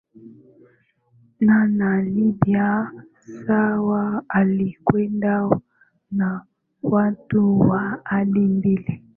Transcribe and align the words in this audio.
na 1.45 1.57
na 1.79 1.91
libya 2.15 2.67
sawa 3.43 4.23
alikwenda 4.29 5.49
na 6.17 6.45
watu 6.81 7.59
wa 7.59 8.01
aina 8.05 8.39
mbili 8.41 9.03